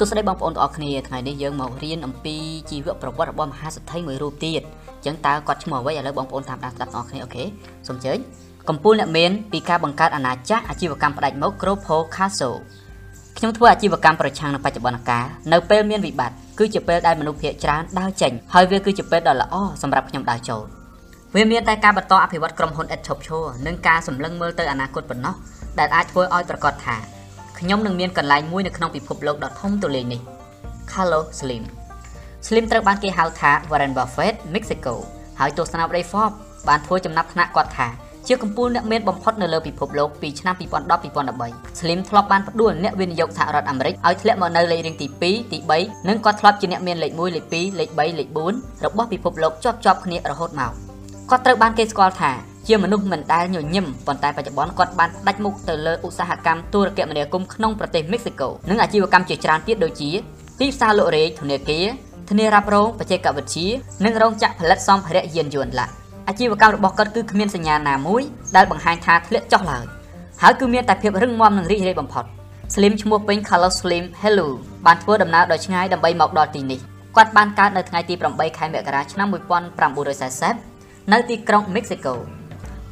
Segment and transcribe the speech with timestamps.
[0.00, 2.36] សួស្តីបងប្អូនទាំងអស់គ្នាថ្ងៃនេះយើងមករៀនអំពី
[2.70, 7.44] ជីវប្រវត្តិរបស់មហាសេដ្ឋីមួយរូបទៀតអញ្ចឹងតើគាត់ឈ្មោះអ្វីឥឡូវបងប្អូនតាមដានស្ដាប់ទាំងអស់គ្នាអូខេ
[7.86, 8.18] សូមអញ្ជើញ
[8.68, 12.56] កំពូលអ្នកមានពីការបង្កើតអាណាចក្រអាជីវកម្មផ្ដាច់មុខ Gropo Castle
[13.38, 20.62] ខ្ញុំធ្វើអាជីវកម្មប្រឆាំងនឹងបច្ចុប្បន្នកាលនៅពេលមានវិបត្តិគឺជាពេលដែលមនុស្សភាគច្រើនដើរចេញហើយវាគឺជាពេលដ៏ល្អសម្រាប់ខ្ញុំដើរចូល
[21.34, 25.34] វាមានតែការបន្តអភិវឌ្ឍក្រុមហ៊ុន Ethiopia និងការសម្លឹងមើលទៅអនាគតប៉ុណ្ណោះ
[25.78, 27.17] ដែលអាចធ្វើឲ្យប្រកាសថា
[27.58, 30.20] ខ្ញុំនឹងមានកន្លែងមួយនៅក្នុងពិភពលោកដ៏ធំទូលាយនេះ
[30.90, 31.64] Carlos Slim
[32.46, 34.94] Slim ត្រូវបានគេហៅថា Warren Buffett Mexico
[35.38, 36.36] ហើយទស្សនាវដ្តី Forbes
[36.68, 37.88] បានធ្វើចំណាត់ថ្នាក់គាត់ថា
[38.26, 40.54] ជាកំពូលអ្នកមានបំផុតនៅលើពិភពលោកពីឆ្នាំ
[41.16, 50.72] 2010-2013 Slim ធ្លាប់បានផ្ដួលអ្នកវិនិយោគសហរដ្ឋអាមេរិកឲ្យធ្លាក់មកនៅលេខរៀងទី2ទី3និងគាត់ធ្លាប់ជាអ្នកមានលេខ1លេខ2លេខ3លេខ4របស់ពិភពលោកជាប់ជាប់គ្នារហូតមក
[51.30, 52.32] គាត់ត្រូវបានគេស្គាល់ថា
[52.68, 60.10] ជាមនុស្សមិនដែលញញឹមប៉ុន្តែបច្ចុប្បន្នគាត់បានផ្ដាច់មុខទៅលើឧស្សាហកម្មទូរគមនាគមន៍ក្នុងប្រទេសមិចស៊ីកូនិងអាជីវកម្មជាច្រើនទៀតដូចជា
[60.60, 61.84] ទីផ្សារលក់រែកធនាគារ
[62.28, 63.66] ធានារ៉ាប់រងបច្ចេកវិទ្យា
[64.04, 65.86] និងរោងចក្រផលិតសម្ភារៈយានយន្តឡា
[66.28, 68.22] អាជីវកម្មរបស់គាត់គឺគ្មានសញ្ញាណាមួយ
[68.56, 69.84] ដែលបង្ហាញថាធ្លាក់ចុះឡើយ
[70.42, 72.24] ហើយគឺមានតែភាពរឹងមាំនិងរីករាយបំផុត
[72.74, 74.48] Slim ឈ្មោះពេញ Carlos Slim Hello
[74.86, 76.80] បានធ្វើដំណើរដ៏ឆ្ងាយដើម្បីមកដល់ទីនេះ
[77.16, 79.28] គាត់បានកើតនៅថ្ងៃទី8ខែមករាឆ្នាំ
[80.64, 82.14] 1940នៅទីក្រុង Mexico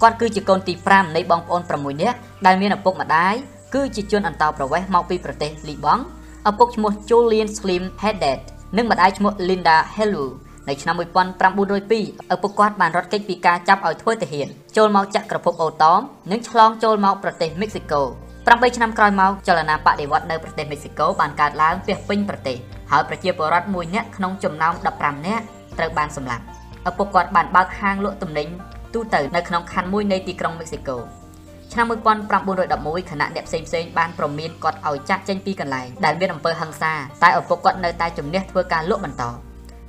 [0.03, 3.35] គាត់គឺជាកូនទី5នៃបងប្អូន6នាក់ដែលមានឪពុកម្ដាយ
[3.75, 6.03] គឺជាជនអន្តោប្រវេសន៍មកពីប្រទេសលីបង់
[6.49, 8.39] ឪពុកឈ្មោះ Julian Slim Haddad
[8.77, 10.27] និងម្ដាយឈ្មោះ Linda Hello
[10.69, 16.01] នៅឆ្នាំ1902ឪពុកគាត់បានរត់គេចពីការចាប់ឲ្យធ្វើទាហានចូលមកចាក់ក្រភពអូតម
[16.31, 18.03] និងឆ្លងចូលមកប្រទេសមិចស៊ីកូ
[18.41, 22.57] 8ឆ្នាំក្រោយមកចលនាបដិវត្តនៅប្រទេសមិចស៊ីកូបានកើតឡើងពាសពេញប្រទេស
[22.91, 25.45] ហើយប្រជាពលរដ្ឋមួយនាក់ក្នុងចំណោម15នាក់
[25.79, 26.45] ត្រូវបានសម្លាប់
[26.89, 28.49] ឪពុកគាត់បានបើកហាងលក់ទំនិញ
[28.97, 30.99] ទូទៅនៅក្នុងខណ្ឌមួយនៃទីក្រុងមិចស៊ីកូ
[31.73, 31.87] ឆ្នាំ
[32.49, 39.23] 1911ខណៈអ្នកផ្សេងផ្សេងបានប្រមានគាត់ឲ្យចាក់ចេញពីកន្លែងដែលមានអំពើហិង្សាតែឪពុកគាត់នៅតែជំនះធ្វើការលក់បន្ត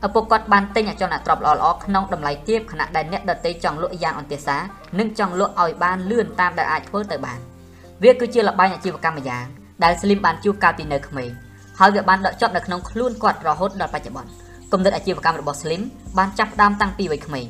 [0.05, 4.57] ឪពុកគាត់បានទិញអចលនទ្រព្យល្អៗក្នុងតម្លៃទាបខណៈដែលអ្នកដទៃចង់លក់យ៉ាងអន្ទាសា
[4.99, 7.39] និងចង់លក់ឲ្យបានលឿនតាមដែលអាចធ្វើទៅបាន
[8.03, 9.45] វាគឺជាលបែងអាជីវកម្មម្យ៉ាង
[9.83, 11.29] ដែលស្លីមបានជួបកាលពីនៅក្មេង
[11.79, 14.31] ហើយវាបានដកជាប់នៅក្នុងខ្លួនគាត់រហូតដល់បច្ចុប្បន្ន
[14.71, 15.81] គំនិតអាជីវកម្មរបស់ស្លីម
[16.17, 17.47] បានចាប់ផ្ដើមតាំងពីវ័យក្មេង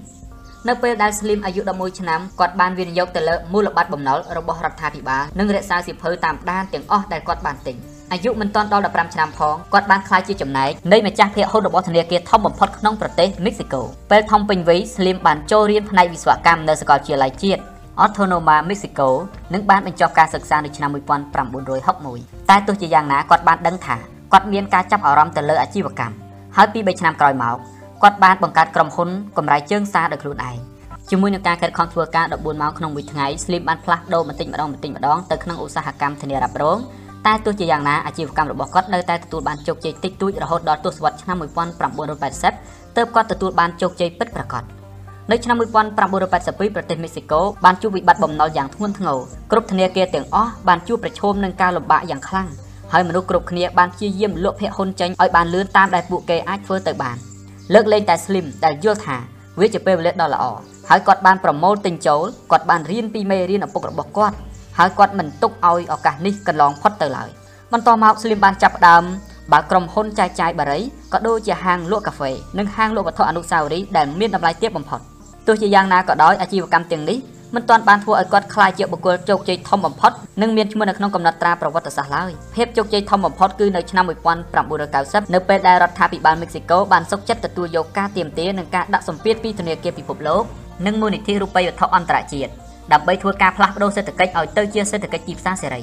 [0.68, 7.76] នៅពេលដែល Slim អាយុ11ឆ្នាំគាត់បានវិនិយោគទៅលើមូលបត្របំណុលរបស់រដ្ឋាភិបាលនិងរក្សាសៀវភៅតាមដានទាំងអស់ដែលគាត់បានទិញ
[8.12, 17.62] អាយុមិនទាន់ដល់15ឆ្នាំផងគាត់បានក្លាយជាចំណែកនៃម្ចាស់ភាគហ៊ុនរបស់ធនាគារធំបំផុតក្នុងប្រទេសមិចស៊ីកូពេលធំពេញវ័យ Slim បានចូលរៀនផ្នែកវិស្វកម្មនៅសាកលវិទ្យាល័យជាតិ
[18.04, 19.08] Autonoma Mexico
[19.54, 23.98] និងបានបញ្ចប់ការសិក្សានៅឆ្នាំ1961តែទោះជាយ៉ាងណាគាត់បានដឹងថា
[24.34, 26.16] គាត់មានការចាប់អារម្មណ៍ទៅលើអាជីវកម្ម
[26.56, 27.58] ហើយពី3ឆ្នាំក្រោយមក
[28.02, 30.58] គាត់បានបង្កើតក្រុមហ៊ុនកម្រៃជើងសារដោយខ្លួនឯង
[31.10, 36.78] ជាមួយនឹងការខិតខំធ្វើការ14ម៉ោងក្នុងមួយថ្ងៃ Slim បានផ្លាស់ប្ដូរបន្តិចម្ដងបន្តិចម្ដងទៅក្នុងឧស្សាហកម្មធានារ៉ាប់រង
[37.26, 44.64] តែទោះជាយ៉ាងណាអាជីវកម្មរបស់គាត់នៅតែទទួលបានជោគជ័យតិចតួចរហូតដល់ទសវត្សរ៍ឆ្នាំ1980ទើបគាត់ទទួលបានជោគជ័យពិតប្រាកដ
[45.32, 49.18] នៅឆ្នាំ1982ប្រទេសមិចស៊ីកូបានជួបវិបត្តិបំណុលយ៉ាងធ្ងន់ធ្ងរ
[49.52, 52.48] គ្រប់ធនាគារទាំងអស់បានជួបប្រឈមនឹងការលំបាកយ៉ាងខ្លាំង
[52.92, 57.18] ហើយមនុស្សគ្រប់គ្នាបានព្យាយាមលក់ភាគហ៊ុនចេញឲ្យបានលឿនតាមដែលពួកគេអាចធ្វើទៅបាន
[57.74, 59.18] លើកលែងតែ Slim ដែលយល់ថា
[59.60, 60.44] វាជាពេលវេលាដ៏ល្អ
[60.90, 64.36] ហើយគាត់បានប្រមូលទិញចូលគាត់បានរៀនពីមេរៀនឪពុករបស់គាត់
[64.78, 67.30] ហើយគាត់មិនទុកឲ្យឱកាសនេះកន្លងផុតទៅឡើយ
[67.74, 69.04] បន្តមក Slim បានចាប់ផ្ដើម
[69.52, 70.80] បើក្រុមហ៊ុនចែកចាយបារី
[71.14, 75.00] ក៏ដូចជាហាងលក់កាហ្វេនិងហាងលក់វត្ថុអនុស្សាវរីយ៍ដែលមានតម្លៃទាបបំផុត
[75.48, 77.18] ទោះជាយ៉ាងណាក៏ដោយអាជីវកម្មទាំងនេះ
[77.56, 84.06] មិនទាន់បានធ្វើឲ្យគាត់ក្លាយជាបុគ្គលជោគជ័យធំបំផុតនិងមានឈ្មោះនៅក្នុងកំណត់ត្រាប្រវត្តិសាស្ត្រឡើយភាពជោគជ័យធំបំផុតគឺនៅឆ្នាំ
[84.70, 90.44] 1990នៅពេលដែលរដ្ឋាភិបាលមិចស៊ីកូបានសុកចិត្តទទួលយកការទាមទារនិងការដាក់សម្ពាធពីធនាគារពិភពលោក
[90.86, 92.52] និងមូលនិធិរូបិយវត្ថុអន្តរជាតិ
[92.94, 95.82] ដើម្បីធ្វើការផ្លាស់ប្ដូរសេដ្ឋកិច្ចឲ្យទៅជាសេដ្ឋកិច្ចទីផ្សារសេរី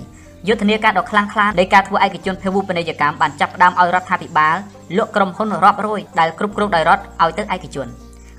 [0.48, 4.56] យុទ្ធនាការដ៏ខ្លាំងក្លានៃការធ្វើឯកជនភាវូបនីយកម្មបានចាប់ផ្ដើមឲ្យរដ្ឋាភិបាល
[4.96, 7.88] លក់ក្រុមហ៊ុនរាប់រយដែលគ្រប់គ្រងដោយរដ្ឋឲ្យទៅឯកជន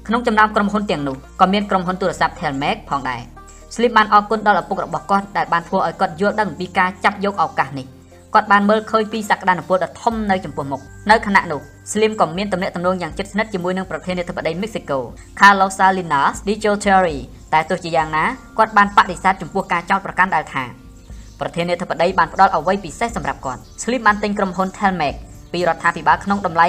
[0.07, 3.21] ក្នុងចំណោមក្រុមហ៊ុនទាំងនោះក៏មានក្រុមហ៊ុនទូរស័ព្ទ Telmac ផងដែរ
[3.75, 7.85] Slim បានអរគុណដល់ឪពុករបស់គាត់ដែលបានធ្វើឲ្យគាត់យល់ដឹងពីការចាប់យកឱកាសនេះ
[8.33, 10.81] គាត់បានមើលឃើញពីសក្តានុពលដ៏ធំនៅចំពោះមុខ
[11.11, 11.61] នៅខណៈនោះ
[11.91, 14.99] Slim ក៏មានទំនាក់ទំនងយ៉ាងជិតស្និទ្ធជាមួយនឹងប្រធានាធិបតីមិចស៊ីកូ
[15.39, 17.17] Carlos Salinas de Gortari
[17.53, 18.25] តែទោះជាយ៉ាងណា
[18.57, 20.63] គាត់បានបដិសេធចំពោះការចោទប្រកាន់ដែលថា
[21.39, 25.15] ប្រធានាធិបតីបានផ្ដល់អ្វីពិសេសសម្រាប់គាត់ Slim បានទិញក្រុមហ៊ុន Telmac
[25.53, 26.65] ពីរដ្ឋាភិបាលក្នុងតម្លៃ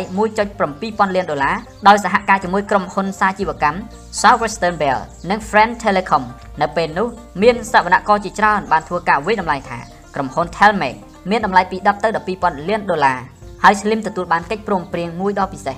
[0.49, 1.56] 1.7ពាន់លានដុល្លារ
[1.88, 3.78] ដោយសហការជាមួយក្រុមហ៊ុនសាជីវកម្ម
[4.20, 4.99] Southwestern Bell
[5.31, 6.25] និង Friend Telecom
[6.62, 7.08] នៅពេលនោះ
[7.43, 9.78] មានសវនករជាច្រើនបានធ្វើការវិតម្លៃថា
[10.14, 10.94] ក្រុមហ៊ុន Telmac
[11.31, 13.19] មានតម្លៃពី10ទៅ12ពាន់លានដុល្លារ
[13.62, 15.76] ហើយ Slim ទទួលបានកិច្ចព្រមព្រៀងមួយដ៏ពិសេស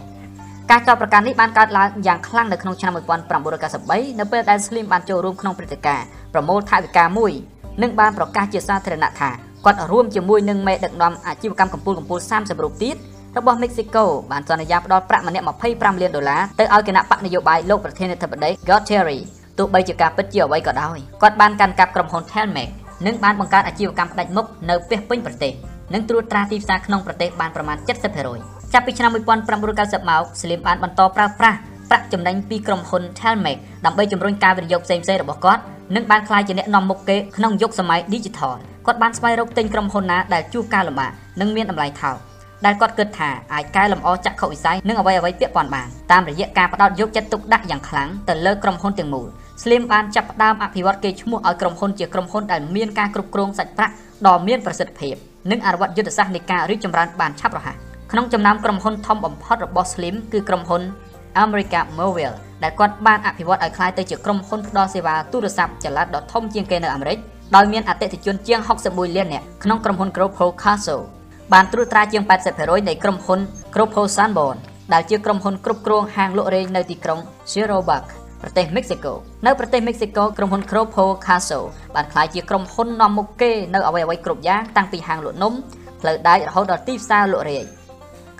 [0.70, 7.32] ការចោទប្រកាន់នេះបានកើតឡើងយ៉ាងខ្លាំងនៅក្នុងឆ្នាំ1993នៅពេលដែល Slim បានចូលរួមក្នុងព្រឹត្តិការណ៍ប្រមូលថវិកាមួយ
[7.82, 9.30] និងបានប្រកាសជាសាធារណៈថា
[9.64, 12.96] គាត់រួមជាមួយនឹងមេដឹកនាំអាជីវកម្មកម្ពុជាកម្ពុជា30រូបទៀត
[13.38, 19.24] របស់មិចស៊ីកូបានសន្យាផ្ដល់ប្រាក់ម្នាក់25លានដុល្លារទៅឲ្យគណៈបកនយោបាយលោកប្រធានាធិបតី Guterres
[19.58, 22.68] ទោះបីជាការពិតជាអ្វីក៏ដោយគាត់បានកាន់កាប់ក្រុមហ៊ុន Telmex
[23.06, 25.52] និងបានបង្កើតអាជីវកម្មផ្ដាច់មុខនៅពាសពេញប្រទេស
[25.94, 27.76] និងត្រួតត្រាទីផ្សារក្នុងប្រទេសបានប្រមាណ
[28.24, 31.58] 70%ចាប់ពីឆ្នាំ1990មកស្លៀមបានបន្តប្រើប្រាស់
[31.90, 35.62] ប្រាក់ចំណេញពីក្រុមហ៊ុន Telmex ដើម្បីជំរុញការវិនិយោគផ្សេងៗរបស់គាត់
[35.94, 38.54] និងបានក្លាយជាអ្នកនាំមុខគេក្នុងយុគសម័យ Digital
[38.86, 42.16] គាត់បានស្វែងរកទិញក្រុមហ៊ុនណាដែលជួបការលំបាកនិងមានតម្លៃថោក
[42.64, 49.26] ដែលគាត់គិតថាអាចកែលម្អចក្ខុវិស័យនិងអ្វីអ្វីពាក់ព័ន្ធបានតាមរយៈការផ្ដោតយកចិត្តទុកដាក់យ៉ាងខ្លាំងទៅលើក្រុមហ៊ុនទាំងមូល
[49.62, 53.94] Slim បានចាប់ផ្ដើមអភិវឌ្ឍកេរ្តិ៍ឈ្មោះឲ្យក្រុមហ៊ុនជាក្រុមហ៊ុនដែលមានការគ្រប់គ្រងសាច់ប្រាក់
[54.26, 55.14] ដ៏មានប្រសិទ្ធភាព
[55.50, 57.76] និងអនុវត្តយុទ្ធសាស្ត្រនៃការរីកចម្រើនបានឆាប់រហ័ស
[58.12, 60.82] ក្នុងចំណោមក្រុមហ៊ុនធំបំផុតរបស់ Slim គឺក្រុមហ៊ុន
[61.44, 67.18] America Mobile ដែលគាត់បានអភិវឌ្ឍឲ្យក្លាយទៅជាក្រុមហ៊ុនផ្ដល់សេវាទូរស័ព្ទចល័តដ៏ធំជាងគេនៅអាមេរិក
[67.56, 71.02] ដោយមានអតិថិជនជាង61លាននាក់ក្នុងក្រុមហ៊ុន Grupo Castle
[71.52, 72.22] បានត្រួតត្រាជាង
[72.56, 73.40] 80%នៃក្រុមហ៊ុន
[73.74, 74.56] Grupo Sanborn
[74.92, 77.18] ដែលជាក្រុមហ៊ុនគ្រប់គ្រងហាងលក់រែងនៅទីក្រុង
[77.50, 78.04] Chirobac
[78.42, 79.14] ប្រទេសមិចស៊ីកូ
[79.46, 85.52] នៅប្រទេសមិចស៊ីកូក្រុមហ៊ុន Grupo Castle បានក្លាយជាក្រុមហ៊ុននាំមុខគេនៅអ្វីៗគ្រប់យ៉ាងតាំងពីហាងលក់នំ
[86.00, 87.64] ផ្លូវដែករហូតដល់ទីផ្សារលក់រាយ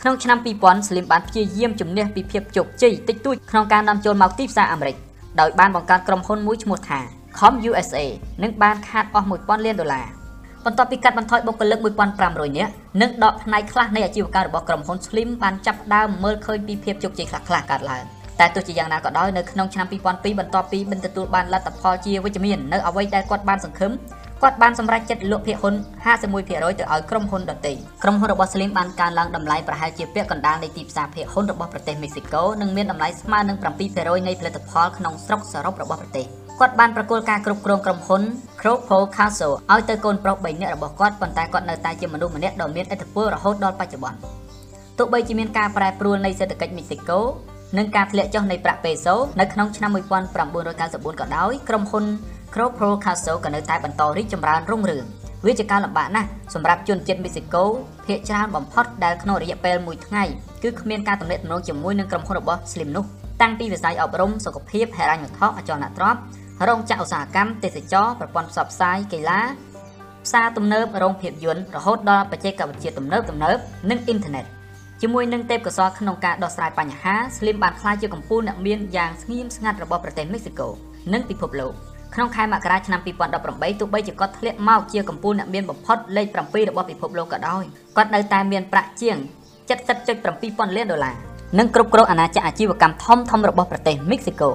[0.01, 4.97] ក្នុងឆ្នាំ2000 Slim បានព្យាយាមជំនះពីភាពជោគជ័យតិចតួចក្នុងការនាំចូលមកទីផ្សារអាមេរិក
[5.41, 7.01] ដោយបានបង្កើតក្រុមហ៊ុនមួយឈ្មោះថា
[7.39, 7.99] Com USA
[8.43, 10.07] និងបានខាតអស់1000លានដុល្លារ
[10.65, 11.79] បន្ទាប់ពីកាត់បន្ថយបុគ្គលិក
[12.19, 18.05] 1500នាក់និងដកផ្នែកខ្លះនៃអាជីវកម្មរបស់ក្រុមហ៊ុន Slim បានចាប់ផ្ដើមមើលឃើញពីភាពជោគជ័យខ្លះៗកើតឡើង
[18.41, 23.93] តែទោះជាយ៉ាងណាក៏ដោយនៅក្នុងឆ្នាំ2002បន្ទាប់ពីបានទទួលបានលទ្ធផលជាវិជ្ជមាននៅអ្វីដែលគាត់បានសង្ឃឹម
[24.43, 25.75] គាត់បានសម្រេចចិត្តលក់ភាគហ៊ុន
[26.07, 33.57] 51%ទៅឲ្យក្រុមហ៊ុនដទៃក្រុមហ៊ុនរបស់ Slim បានកើនឡើងតម្លៃប្រហែលជាពាក់កណ្ដាលនៃទីផ្សារភាគហ៊ុនរបស់ប្រទេសមេស៊ីកូនិងមានតម្លៃស្មើនឹង
[33.93, 36.27] 7%នៃផលិតផលក្នុងស្រុកសរុបរបស់ប្រទេស
[36.61, 38.23] គាត់បានប្រគល់ការគ្រប់គ្រងក្រុមហ៊ុន
[38.61, 44.19] Cropo Castle ឲ្យទៅកូនប្រុស3នាក់របស់គាត់ប៉ុន្តែគាត់នៅតែជាមនុស្សម្នាក់ដ៏មានឥទ្ធិពលរហូតដល់បច្ចុប្បន្ន
[44.99, 47.21] ទោះបីជាមានការប្រែប្រួលនៃសេដ្ឋកិច្ចមេស៊ីកូ
[47.79, 52.05] និងការធ្លាក់ចុះនៃប្រាក់ពេសូនៅក្នុងឆ្នាំ1994ក៏ដោយក្រុមហ៊ុន
[52.53, 55.05] Cropro Castle ក៏នៅតែបន្តរីកចម្រើនរុងរឿង
[55.47, 57.65] វាជាការលំបាកណាស់សម្រាប់ជនជាតិមេស៊ីកូ
[58.07, 60.25] ភាគច្រើនបំផុតដែលក្នុងរយៈពេល1ថ្ងៃ
[60.63, 63.05] គឺគ្មានការទំនាក់ទំនងជាមួយនឹងក្រុមហ៊ុនរបស់ Slim នោះ
[63.43, 66.21] តាំងពីវិស័យអប់រំសុខភាពហិរញ្ញវត្ថុអចលនទ្រព្យ
[66.69, 69.41] រោងចក្រឧស្សាហកម្មទេសចរប្រព័ន្ធផ្សព្វផ្សាយកីឡា
[70.25, 73.57] ផ្សារទំនើបរោងភាពយន្តរហូតដល់បច្ចេកវិទ្យាទំនើបទំនើប
[73.91, 74.45] និងអ៊ីនធឺណិត
[75.03, 80.69] ជាមួយនឹងទេពកោសល្យក្នុងការដោះស្រាយបញ្ហា Slim បានក្លាយជាកម្ពុជាអ្នកមានយ៉ាងស្ងៀមស្ងាត់របស់ប្រទេសមេស៊ីកូ
[81.13, 87.63] និងពិភពលោក ក្នុងខែមករាឆ្នាំ2018ទោះបីជាគាត់ធ្លាក់មកជាកម្ពុជាអ្នកមានបំផុតលេខ7របស់ពិភពលោកក៏ដោយ
[87.97, 89.17] គាត់នៅតែមានប្រាក់ជាង
[89.89, 91.15] 70.7ពាន់លានដុល្លារ
[91.59, 94.51] និងគ្រប់គ្រងអាណាចក្រអាជីវកម្មធំធំរបស់ប្រទេសមិចស៊ីកូ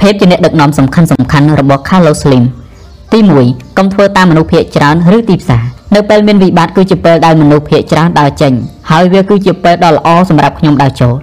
[0.00, 2.44] ភាពជាអ្នកដឹកនាំសំខាន់សំខាន់របស់ Carlos Slim
[3.12, 5.64] ទី1កុំធ្វើតាមមនុស្សភាគច្រើនឬទីផ្សារ
[5.94, 8.52] នៅពេលមានវិបត្តិគឺជាពេលដែលមនុស្សភាគច្រើនដើរចេញ
[8.90, 11.16] ហើយវាគឺជាពេលដ៏ល្អសម្រាប់ខ្ញុំដើរចូល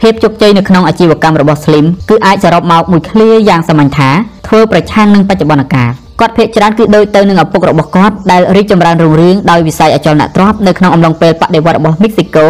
[0.00, 4.10] ភាពជោគជ័យនៅក្នុងអាជីវកម្មរបស់ Slim គឺអាចសរុបមកមួយឃ្លាយ៉ាងសាមញ្ញថា
[4.46, 5.90] ធ្វើប្រឆាំងនឹងបច្ចុប្បន្នកាល
[6.20, 12.46] គាត់ភាកច្រើនគឺដូចទៅនឹងឪពុករបស់គាត់ដែលរីកចម្រើនរុងរឿងដោយវិស័យអចលនទ្រព្យនៅក្នុងអំឡុងពេលបដិវត្តរបស់មិចស៊ីកូ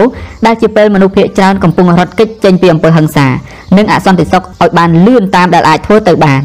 [0.47, 3.27] ដែលជាពេលមនុស្សភាគច្រើនកំពុងរត់គេចចេញពីអំពើហិង្សា
[3.77, 6.41] និងអសន្តិសុខឲ្យបានលឿនតាមដែលអាចធ្វើទៅបាន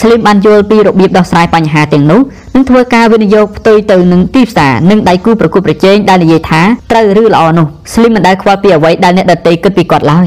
[0.00, 2.20] ស្លីមបានយល់ពីរបៀបដោះស្រាយបញ្ហាទាំងនោះ
[2.54, 10.26] និងធ្វើការវិនិយោគផ្ទុយទៅនឹងទីផ្សារនិងដៃគូប្រកួតប្រជែងដែលនិយាយថាត្រូវឬល្អនោះស្លីមមិនដែលខ្វល់ពីអ្វីដែលអ្នកដទៃគិតពីគាត់ឡើយ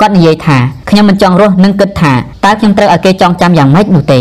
[0.00, 0.58] គាត់និយាយថា
[0.90, 2.12] ខ្ញុំមិនចង់រស់និងគិតថា
[2.44, 4.20] តើខ្ញុំត្រូវឲ្យគេចងចាំយ៉ាងម៉េចនោះទេ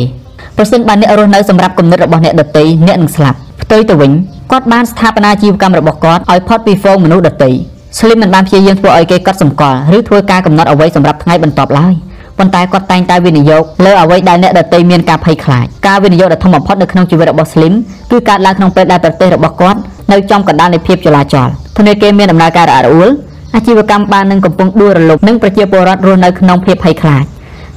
[0.58, 4.12] ប្រសិនបើអ្នករស់នៅសម្រាប់គំនិតរបស់អ្នកដទៃអ្នកនឹងស្លាប់ផ្ទុយទៅវិញ
[4.52, 7.52] គាត់បានស្ថាបនាជីវកម្មរបស់គាត់ឲ្យផុតពីហ្វូងមនុស្សដទៃ
[7.98, 11.94] Slim មិនបានព្យាយាមធ្វើឲ្យគេកត់សម្គាល់ឬធ្វើការកំណត់អ្វីសម្រាប់ថ្ងៃបន្ទាប់ឡើយ
[12.38, 17.74] ប៉ុន្តែគាត់តែងតែវិនិយោគលើអ្វីដែលអ្នកដទៃមានការភ័យខ្លាចការវិនិយោគដ៏ធំបំផុតនៅក្នុងជីវិតរបស់ Slim
[18.12, 19.80] គឺកើតឡើងក្នុងពេលដែលប្រទេសរបស់គាត់
[20.12, 23.10] នៅចំកណ្ដាលនៃភាពចលាចលធនាគារមានដំណើរការរអាក់រអួល
[23.56, 27.24] អាជីវកម្មបាននឹងកំពុងដួលរលំនិងប្រជាពលរដ្ឋរស់នៅក្នុងភាពភ័យខ្លាច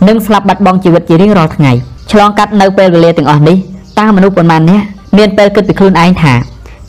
[0.09, 1.73] និងស្លាប់បាត់បង់ជីវិតជារៀងរាល់ថ្ងៃ
[2.13, 3.57] ឆ្លងកាត់នៅពេលវេលាទាំងអស់នេះ
[3.99, 4.85] តើមនុស្សប៉ុន្មាននាក់
[5.17, 6.33] មានពេលគិតពីខ្លួនឯងថា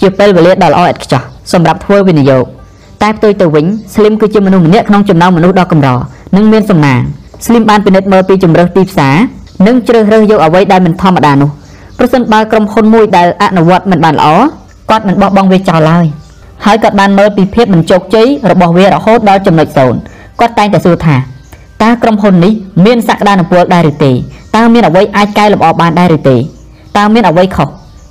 [0.01, 1.21] ជាពេលវេលាដ៏ល្អឥតខ្ចោះ
[1.53, 2.45] សម្រាប់ធ្វើវិនិយោគ
[3.01, 5.89] តែផ្ទុយទៅវិញ Slim គឺជាមនុស្សម្នាក់ក្នុងចំណោមមនុស្សដ៏កម្រ
[6.35, 7.01] និងមានសំណាង
[7.45, 9.15] Slim បានពិនិត្យមើលពីជំរើសទីផ្សារ
[9.67, 11.49] និងជ្រើសរើសយកអ្វីដែលមិនធម្មតានោះ
[11.97, 14.27] ប្រសិនបើក្រុមហ៊ុនមួយដែលអនុវត្តមិនបានល្អ
[14.89, 16.05] គាត់មិនបោះបង់វាចោលឡើយ
[16.65, 19.99] ហើយគាត់បានមើលពីភាពមិនជោគជ័យរបស់វារហូតដល់ចំណុចសូន្យ
[20.39, 21.15] គាត់តែងតែសួរថា
[21.83, 22.53] តើក្រុមហ៊ុននេះ
[22.85, 24.11] មានសក្តានុពលដែរឬទេ
[24.55, 26.37] តើមានអ្វីអាចកែលម្អបានដែរឬទេ
[26.97, 27.67] តើមានអ្វីខុស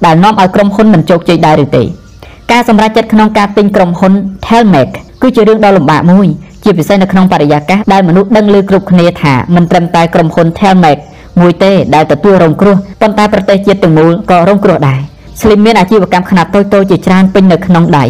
[0.06, 1.82] ដែលនាំឲ្យក្រុមហ៊ុនមិនជោគជ័យដែរឬទេ
[2.52, 4.12] ការសម្រេចចិត្តក្នុងការទិញក្រុមហ៊ុន
[4.47, 4.88] Telmec
[5.23, 6.28] គឺជារឿងដ៏លំបាកមួយ
[6.64, 10.98] ជាពិសេសនៅក្នុងបរិយាកាសដែលមនុស្សដឹងឮគ្រប់គ្នាថាមិនត្រឹមតែក្រុមហ៊ុន Telmec
[11.40, 15.00] មួយទេដែលទទួលរងគ្រោះប៉ុន្តែប្រទេសជាតិទាំងមូលក៏រងគ្រោះដែរ
[15.40, 18.04] Slim មានអាជីវកម្មខ្នាតតូចៗជាច្រើនពេញនៅក្នុងដៃ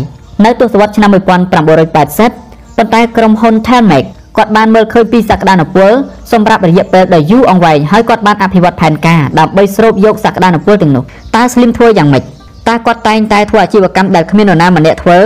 [0.45, 4.05] នៅទសវត្សរ៍ឆ្នាំ1980ប៉ុន្តែក្រុមហ៊ុន Telmex
[4.37, 5.91] គាត់បានមើលឃើញពីសក្តានុពល
[6.33, 11.05] សម្រាប់រយៈពេលដ៏យូរអង្វែងហើយគាត់បានអភិវឌ្ឍផែនការដើម្បីស្រូបយកសក្តានុពលទាំងនោះ
[11.37, 12.38] តើ Slim ធ្វើយ៉ាងម៉េច
[12.69, 15.19] តើគាត់តែងតែធ្វើអាជីវកម្មដែលគ្មាននរណាម្នាក់ធ្វើ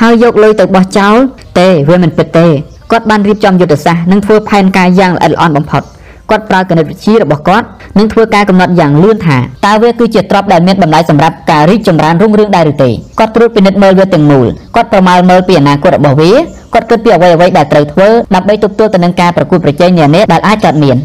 [0.00, 1.14] ហើយយកលុយទៅបោះចោល
[1.58, 2.46] ទេវាមិនពិតទេ
[2.90, 5.82] គាត់បានរៀបចំយុទ្ធសាស្ត្រនិងធ្វើផែនការយ៉ាងល្អិតល្អន់បំផុត
[6.30, 7.66] គាត់ប្រើគណិតវិទ្យារបស់គាត់
[7.98, 16.32] និងធ្វើការកំណត់យ៉ាងលឿនថាតើវាគឺជាទ្រព្យដែលមានតម្លៃសម្រាប់ការរីកចម្រើនរុងរឿងដែរឬទេគាត់ត្រួតពិនិត្យមើលវាទាំងមូលគាត់ប្រមាលមើលពីអនាគតរបស់វា
[16.74, 20.96] គាត់គិតពីអ្វីអ្វីដែលត្រូវធ្វើដើម្បីទប់ទល់ទៅនឹងការប្រកួតប្រជែងនានាដែលអាចកើតមាន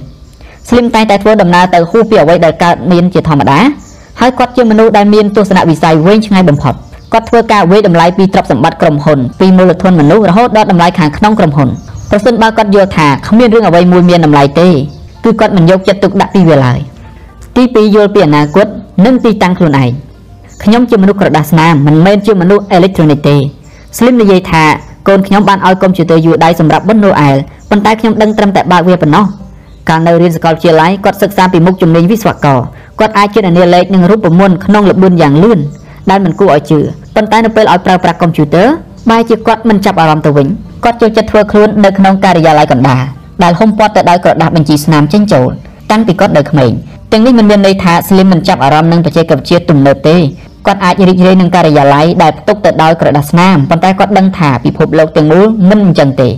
[0.68, 3.60] Slim តែងតែធ្វើដំណើរទៅហួសពីអ្វីដែលកើតមានជាធម្មតា
[4.20, 6.74] ហើយគាត់ជាមនុស្សដែលមានទស្សនវិស័យវែងឆ្ងាយបំផុត
[7.14, 11.70] គាត់ធ្វើការវិយតម្លៃពីទ្រព្យសម្បត្តិក្រុមហ៊ុនពីមូលធនមនុស្សរហូតដល់តម្លៃខាងក្នុងក្រុមហ៊ុន
[12.10, 14.70] ប្រសិនបើគាត់យល់ថាគ្មានរឿងអ្វីមួយមានតម្លៃទេ
[15.24, 16.80] គឺគាត់មិនយកចិត្តទុកដាក់ពីវាឡើយ
[17.56, 18.68] ទី2យល់ពីអនាគត
[19.06, 19.92] និងទីតាំងខ្លួនឯង
[20.64, 23.36] ខ្ញុំជាមនុស្សក្រដាសស្នាមមិនមែនជាមនុស្សអេឡិចត្រូនិកទេ
[23.98, 24.64] Slim និយាយថា
[25.08, 27.36] កូនខ្ញុំបានឲ្យកុំព្យូទ័រយួរដៃសម្រាប់បណ្ណូអែល
[27.70, 29.26] ប៉ុន្តែខ្ញុំដឹងត្រឹមតែបើកវាប៉ុណ្ណោះ
[29.90, 32.60] កាលនៅរៀនសាកលវិទ្យាល័យគាត់សិក្សាពីមុខជំនាញវិស្វករ
[33.00, 35.60] គាត់អាចជានាលេខនិងរូបមន្តក្នុងល្បឿនយ៉ាងលឿន
[36.10, 36.80] ដែលមិនគួរឲ្យជឿ
[37.16, 38.68] ប៉ុន្តែនៅពេលឲ្យប្រើប្រាស់កុំព្យូទ័រ
[39.10, 40.48] បែរជាគាត់មិនចាប់អារម្មណ៍ទៅវិញ
[40.84, 43.04] គាត់ចូលចិត្តធ្វើខ្លួននៅក្នុងការិយាល័យកណ្ដាល
[43.44, 45.50] ដែលហុំព័ទ្ធទៅដោយក្រដាស់បញ្ជីស្នាមចេញចូល
[45.92, 46.72] តាំងពីគាត់នៅក្មេង
[47.12, 50.16] ទាំងនេះមិនមានន័យថា Slim មិនចាប់អារម្មណ៍នឹងបច្ចេកវិទ្យាទំនើបទេ
[50.66, 56.30] គាត់អាចរីករាយនឹងការិយាល័យដែលផ្ទុកទៅដោយក្រដាស់ស្នាមប៉ុន្តែគាត់ដឹងថាពិភពលោកទាំងមូលមិនអញ្ចឹងទេ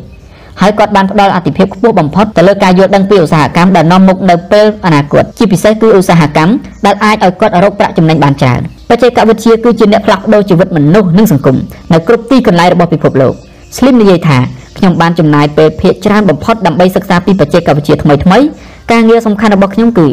[0.62, 6.52] ហើយគាត់បានផ្ដល់អតិភិបខ្ពស់បំផុតទៅលើការយល់ដឹងពីឧស្សាហកម្មដែលនាំមុខនៅពេលអនាគតជាពិសេសគឺឧស្សាហកម្ម
[6.86, 11.58] ដែលអាចឲ្យគាត់រកប្រាក់ចំណេញបានច្រើនបច្ចេកវិទ្យាគឺជាអ្នកផ្លាស់ប្ដូរជីវិតមនុស្សនិងសង្គម
[11.92, 13.34] នៅគ្រប់ទីកន្លែងរបស់ពិភពលោក
[13.76, 14.38] Slim និយាយថា
[14.78, 18.40] ខ្ញុំបានចំណាយពេលភាគច្រើនបំផុតដើម្បីសិក្សាពីបច្ចេកវិទ្យាថ្មីថ្មី
[18.92, 20.08] ការងារសំខាន់របស់ខ្ញុំគឺ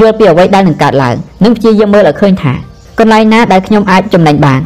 [0.00, 2.52] យល់ពីអ្វីដែលនឹងកើតឡើងនិងព្យាយាមមើលឲ្យឃើញថា
[2.98, 4.60] កន្លែងណាដែលខ្ញុំអាចចំណេញបាន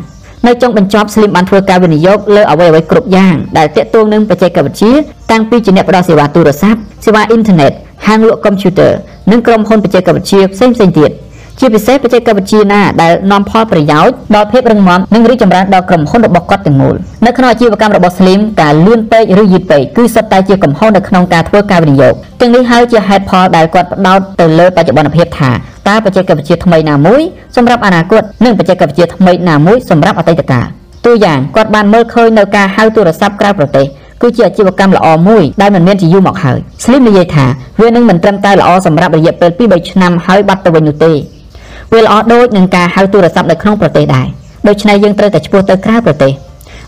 [0.46, 4.92] នៅចុងបញ្ចប់ Slim បានធ្វើការវិនិយោគលើអ្វីអ្វីគ្រប់យ៉ាងដែលទាក់ទងនឹងបច្ចេកវិទ្យា
[5.30, 7.72] តាំងពីជាអ្នកផ្ដល់សេវាទូរស័ព្ទសេវាអ៊ីនធឺណិត
[8.06, 8.92] ហាងលក់កុំព្យូទ័រ
[9.30, 11.12] និងក្រុមហ៊ុនបច្ចេកវិទ្យាផ្សេងៗទៀត។
[11.60, 16.94] ជាពិសេសបច្ចេកវិទ្យាណាដែលនាំផលប្រយោជន៍ដល់ភាពរឹងមាំនិងរីកចម្រើនដល់ក្រុមហ៊ុនរបស់គាត់ទាំងមូល
[17.26, 25.50] នៅក្នុងអាជីវកម្មរបស់ Slim ការលឿនពេកឬយឺតពេកគឺសុទ្ធតែជាកំហុសនៅក្នុងការធ្វើការវិនិយោគទាំងនេះហើយជាហេតុផលដែលគាត់ផ្ដោតទៅលើបច្ចុប្បន្នភាពថា
[25.88, 27.22] តើបច្ចេកវិទ្យាថ្មីណាមួយ
[27.56, 30.66] សម្រាប់អនាគតនិងបច្ចេកវិទ្យាថ្មីណាមួយសម្រាប់អតីតកាល
[31.06, 33.86] តួយ៉ាងគាត់បានមើលឃើញនៅការហៅទូរស័ព្ទក្រៅប្រទេស
[34.22, 37.46] គឺជាអាជីវកម្មល្អមួយដែលមិនមានជាយូរមកហើយ Slim និយាយថា
[37.80, 41.12] វានឹងមិនត្រឹមតែល្អសម្រាប់រយៈពេល2-3ឆ្នាំហើយបាត់ទៅវិញនោះទេ
[41.92, 44.26] វាល្អដូចនឹងការហៅទូរស័ព្ទនៅក្នុងប្រទេសដែរ
[44.68, 46.32] ដូច្នេះយើងត្រូវតែឆ្ពោះទៅក្រៅប្រទេស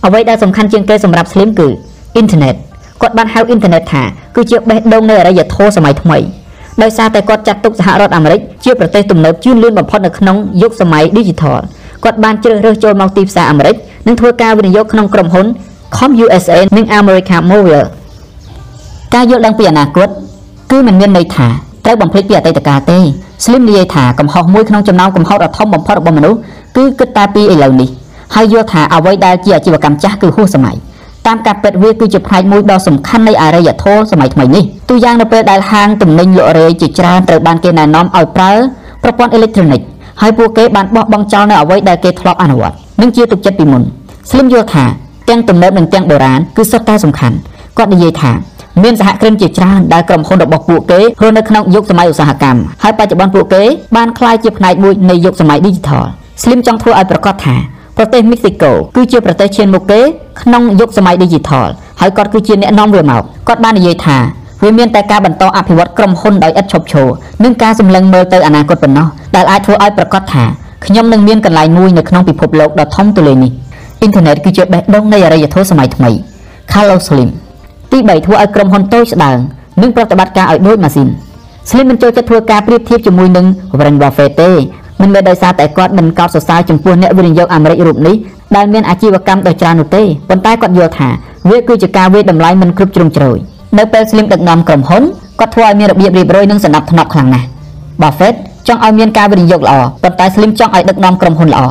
[0.06, 1.68] អ្វីដែលសំខាន់ជាងគេសម្រាប់ Slim គឺ
[2.14, 2.54] អ៊ីនធឺណិត
[3.00, 4.02] គាត់បានហៅអ៊ីនធឺណិតថា
[4.36, 6.18] គឺជាបេះដូងនៃអរិយធម៌សម័យថ្មី
[6.82, 11.58] ដោយសារតែគាត់ចាត់ទុកសហរដ្ឋអាមេរិកជាប្រទេសទំនើបជឿនលឿនបំផុតនៅក្នុងយុគសម័យ Digital
[12.04, 13.74] គាត់បានជ្រើសរើសចូលមកទីផ្សារអាមេរិក
[14.06, 15.46] និងធ្វើការវិនិយោគក្នុងក្រុមហ៊ុន
[15.96, 17.86] ComUSA និង America Mobile
[19.14, 20.08] ការយល់ដឹងពីអនាគត
[20.70, 21.46] គឺមិនមានន័យថា
[21.84, 22.98] ត្រូវបំភ្លេចពីអតីតកាលទេ
[23.44, 26.38] Slim និយាយថាកំហុសមួយក្នុងចំណោមកំហុសដ៏ធំបំផុតរបស់មនុស្ស
[26.76, 27.88] គឺគិតតែពីឥឡូវនេះ
[28.34, 30.76] ហើយយល់ថាអ្វីដែលជាអាជីវកម្មចាស់គឺហួសសម័យ
[31.26, 38.52] តាមការពិតវាគឺជាផ្នែកមួយដ៏សំខាន់នៃអរិយធម៌សម័យថ្មីនេះទូយ៉ាងនៅពេលដែលហាងទំនិញលក់រាយជាច្រើនត្រូវបានគេណែនាំឲ្យប្រើ
[39.02, 39.80] ប្រព័ន្ធអេឡិចត្រូនិក
[40.20, 43.82] ហើយពួកគេបានបោះបង់ចោលនៅអ្វីដែលគេធ្លាប់អនុវត្តនិងជាទុកចិត្តពីមុន
[44.30, 44.84] Slim យល់ថា
[45.28, 47.36] ទាំងទំនើបនិងទាំងបុរាណគឺសុទ្ធតែសំខាន់
[47.78, 48.32] គាត់និយាយថា
[48.82, 53.62] មានសហគ្រិនជាច្រើនដែលក្រុមហ៊ុនរបស់ពួកគេរស់នៅក្នុងយុគសម័យឧស្សាហកម្មហើយបច្ចុប្បន្នពួកគេ
[53.96, 56.04] បានក្លាយជាផ្នែកមួយនៃយុគសម័យ Digital
[56.42, 57.56] Slim ចង់ធ្វើឲ្យប្រកាសថា
[57.98, 60.00] ប្រទេសមិចស៊ីកូគឺជាប្រទេសឈានមុខគេ
[60.42, 61.66] ក្នុងយុគសម័យ Digital
[62.00, 64.18] ហើយគាត់គឺជាអ្នកនាំវាមកគាត់បាននិយាយថា
[64.62, 67.08] វាមានតែការបន្តអភិវឌ្ឍក្រុមហ៊ុនដោយឥតឈប់ឈរ
[67.44, 70.44] និងការសម្លឹងមើលទៅអនាគតប៉ុណ្ណោះដែលអាចធ្វើឲ្យប្រកាសថា
[70.86, 73.52] ខ្ញុំនឹងមានកន្លែងមួយនៅក្នុងពិភពលោកដ៏ធំទូលាយនេះ
[74.00, 76.10] អ៊ីនធឺណិតគឺជាបេះដូងនៃអរិយធម៌សម័យថ្មី
[76.72, 77.30] Carlos Slim
[77.92, 79.38] ទី3ធ្វើឲ្យក្រុមហ៊ុនតូចស្ដើង
[79.82, 81.08] និងប្រតិបត្តិការឲ្យដូចម៉ាស៊ីន
[81.68, 84.50] Slim មិនចូលចិត្តធ្វើការប្រៀបធៀបជាមួយនឹង Warren Buffett ទេ
[85.00, 88.16] មិនមែនដោយសារតែគាត់មិនកោតសរសើរចំពោះអ្នកវិនិយោគអាមេរិករូបនេះ
[88.56, 91.08] ដែលមានអាជីវកម្មដ៏ច្រើននោះទេប៉ុន្តែគាត់យល់ថា
[91.50, 93.38] វាគឺជាការវាយតម្លៃមិនគ្រប់ជ្រុងជ្រោយ
[93.78, 95.02] នៅពេល Slim ដឹកនាំក្រុមហ៊ុន
[95.40, 97.46] គាត់ធ្វើឲ្យមានរបៀបរៀបរយនិងសណ្ដាប់ធ្នាប់ខ្លាំងណាស់
[98.02, 98.34] Buffett
[98.68, 101.62] ចង់ឲ្យមានការវិនិយោគល្អប៉ុន្តែ Slim ចង់ឲ្យដឹកនាំក្រុមហ៊ុនល្អ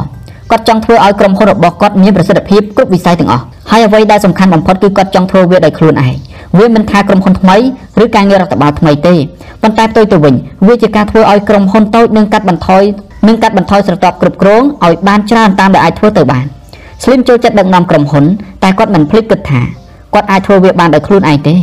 [0.52, 6.14] គាត់ចង់ធ្វើឲ្យក្រុមហ៊ុនរបស់គាត់មានប្រសិទ្ធភាពគ្រប់វិស័យទាំងអស់ហើយអ្វីដែលសំខាន់បំផុតគឺគាត់ចង់ធ្វើវាដោយខ្លួនឯង
[6.58, 7.58] វាមិនថាក្រុមហ៊ុនថ្មី
[8.04, 9.16] ឬការងាររដ្ឋបាលថ្មីទេ
[9.62, 10.36] ប៉ុន្តែផ្ទុយទៅវិញ
[10.68, 12.84] វាជាការធ្វើឲ្យក្រុមហ៊ុនតូចនឹងកាត់បន្ថយ
[13.28, 16.46] នឹងកាត់បន្ថយស្រទាប់គ្រប់គ្រងឲ្យបានច្រើនតាមដែលអាចធ្វើទៅបាន
[17.04, 18.26] Slim ចូលចិត្តដឹកនាំក្រុមហ៊ុន
[18.64, 19.62] តែគាត់មិនភ្លេចគិតថា
[20.14, 21.56] គាត់អាចធ្វើវាបានដោយខ្លួនឯងទេ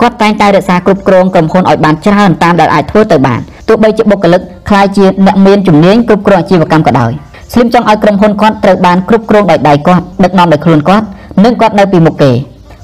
[0.00, 7.10] គាត់តែងតែរក្សាគ្រប់គ្រងក្រុមហ៊ុនឲ្យបានច្រើនតាមដែលអាចធ្វើទៅបានទោះបីជាបុគ្គលិកខ្លាយជាអ្នកមានជំនាញគ្រប់គ្រងអាជីវកម្មក៏ដោយ
[7.52, 11.06] ស្លីមចង់ឲ្យក្រុមហ៊ុនគាត់ត្រូវបានគ្រប់គ្រងដោយដៃគាត់ដឹកនាំដោយខ្លួនគាត់
[11.44, 12.32] និងគាត់នៅពីមុខគេ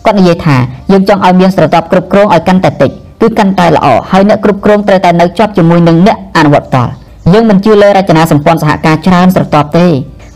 [0.04, 0.56] គាត់និយាយថា
[0.92, 2.90] យើងចង់ឲ្យមានស្រទាប់គ្រប់គ្រងឲ្យកាន់តែតិច
[3.20, 6.78] គឺកាន់តែល្អហើយអ្នកគ្រប់គ្រងត្រូវតែនៅជាប់ជាមួយនឹងអ្នកអនុវត្តត
[7.32, 9.86] យើងមិនជឿលើរចនាសម្ព័ន្ធសហការច្រើនស្រទាប់ទេ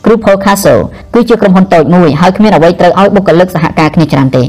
[0.04, 0.82] Group Castle
[1.14, 4.42] គឺជាក្រុមហ៊ុនតូចមួយហើយគ្មានអ្វីត្រូវឲ្យបុគ្គលិកសហការគ្នាច្រើនទេ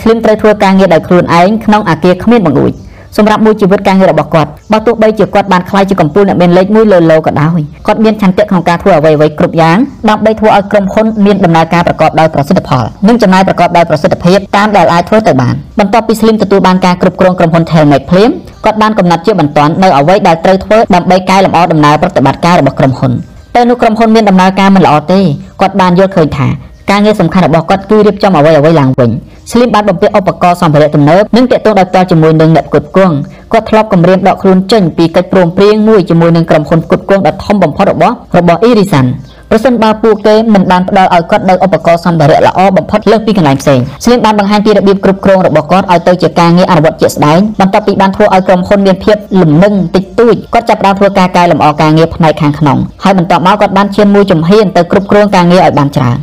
[0.00, 2.72] Slim ត្រូវធ្វើការងារដោយខ្លួនឯងក្នុងអាគារគ្មានបង្អួច
[3.16, 9.78] សម្រាប់មួយជីវិតការងាររបស់គាត់បើទោះបីជាគាត់បានខ្លាយជាកំពូលអ្នកមានលេខ1លើโลក៏ដោយគាត់មានឆន្ទៈក្នុងការធ្វើអ្វីៗគ្រប់យ៉ាង
[10.10, 18.30] ដើម្បីធ្វើឲ្យក្រុមហ៊ុនមានដំណើរការប្រកបដោយប្រសិទ្ធផលនិងចំណាយប្រកបដោយប្រសិទ្ធភាពតាមដែលអាចធ្វើទៅបានបន្ទាប់ពី Slim ទទួលបានការគ្រប់គ្រងក្រុមហ៊ុន Telnet ភ្លាម
[18.64, 23.12] គាត់បានកំណត់ជាបន្ទាន់នៅអ្វីដែលត្រូវធ្វើដើម្បីកែលម្អដំណើរប្រតិបត្តិការរបស់ក្រុមហ៊ុន
[23.54, 25.20] ពេលនោះក្រុមហ៊ុនមានដំណើរការមិនល្អទេ
[25.60, 26.48] គាត់បានយល់ឃើញថា
[26.90, 29.10] ការងារសំខាន់របស់គាត់គឺរៀបចំអ្វីអ្វីឡើងវិញ
[29.50, 33.14] ស្លីមបានបំពាក់ឧបករណ៍សម្ភារៈទំនើបនិងតាក់ទងដោយផ្ទាល់ជាមួយនឹងអ្នកផ្គត់ផ្គង់
[33.52, 39.06] គាត់ធ្លាប់គម្រាមដកខ្លួនចេញពីកិច្ចព្រមព្រៀងមួយជាមួយនឹងក្រុមហ៊ុនផ្គត់ផ្គង់ដ៏ធំបំផុតរបស់របស់ Irisan
[39.50, 56.18] ប្រសិនបើពួកគេមិនបានផ្ដល់ឲ្យគាត់នៅឧបករណ៍សម្ភារៈល្អបំផុតលើសពីកន្លែងផ្សេងស្លៀនបានបង្ហាញពីរបៀបគ្រប់គ្រងរបស់គាត់ឲ្យទៅជាការងារអនុវត្តជាក់ស្ដែងបន្ទាប់ពីបានធ្វើឲ្យក្រុមហ៊ុនមានភាពលំនឹងតិចតួចគាត់ចាប់ផ្ដើមធ្វើការកែលម្អការងារផ្នែកខាងក្នុងហើយបន្ទាប់មកគាត់បានឈានមួយជំហានទៅគ្រប់គ្រងការងារឲ្យបានច្រើន